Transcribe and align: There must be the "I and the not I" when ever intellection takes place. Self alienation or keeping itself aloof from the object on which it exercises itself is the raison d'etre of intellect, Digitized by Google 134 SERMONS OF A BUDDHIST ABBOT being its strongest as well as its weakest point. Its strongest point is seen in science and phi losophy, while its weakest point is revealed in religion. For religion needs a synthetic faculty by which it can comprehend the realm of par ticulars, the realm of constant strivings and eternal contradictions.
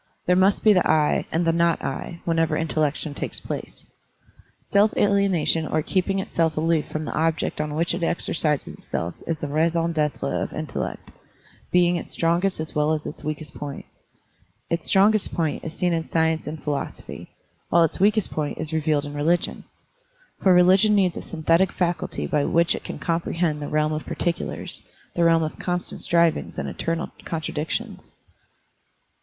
There 0.25 0.35
must 0.35 0.63
be 0.63 0.73
the 0.73 0.89
"I 0.89 1.27
and 1.31 1.45
the 1.45 1.51
not 1.51 1.79
I" 1.85 2.21
when 2.25 2.39
ever 2.39 2.57
intellection 2.57 3.13
takes 3.13 3.39
place. 3.39 3.85
Self 4.65 4.91
alienation 4.97 5.67
or 5.67 5.83
keeping 5.83 6.17
itself 6.17 6.57
aloof 6.57 6.87
from 6.87 7.05
the 7.05 7.13
object 7.13 7.61
on 7.61 7.75
which 7.75 7.93
it 7.93 8.01
exercises 8.01 8.73
itself 8.75 9.13
is 9.27 9.37
the 9.37 9.47
raison 9.47 9.91
d'etre 9.93 10.41
of 10.41 10.53
intellect, 10.53 11.11
Digitized 11.11 11.13
by 11.13 11.13
Google 11.13 11.21
134 11.21 11.21
SERMONS 11.21 11.21
OF 11.21 11.21
A 11.21 11.29
BUDDHIST 11.29 11.53
ABBOT 11.67 11.71
being 11.71 11.95
its 11.97 12.11
strongest 12.11 12.59
as 12.59 12.75
well 12.75 12.93
as 12.93 13.05
its 13.05 13.23
weakest 13.23 13.53
point. 13.53 13.85
Its 14.71 14.87
strongest 14.87 15.33
point 15.35 15.63
is 15.63 15.73
seen 15.75 15.93
in 15.93 16.05
science 16.07 16.47
and 16.47 16.63
phi 16.63 16.71
losophy, 16.71 17.27
while 17.69 17.83
its 17.83 17.99
weakest 17.99 18.31
point 18.31 18.57
is 18.57 18.73
revealed 18.73 19.05
in 19.05 19.13
religion. 19.13 19.65
For 20.41 20.51
religion 20.51 20.95
needs 20.95 21.15
a 21.15 21.21
synthetic 21.21 21.71
faculty 21.71 22.25
by 22.25 22.45
which 22.45 22.73
it 22.73 22.83
can 22.83 22.97
comprehend 22.97 23.61
the 23.61 23.67
realm 23.69 23.93
of 23.93 24.07
par 24.07 24.15
ticulars, 24.15 24.81
the 25.13 25.23
realm 25.25 25.43
of 25.43 25.59
constant 25.59 26.01
strivings 26.01 26.57
and 26.57 26.67
eternal 26.67 27.11
contradictions. 27.23 28.13